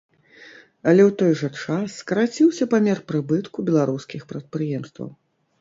[0.91, 5.17] Але ў той жа час скараціўся памер прыбытку беларускіх прадпрыемстваў.